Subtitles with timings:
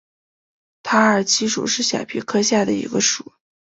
[0.81, 3.33] 桃儿七属是小檗科下的一个属。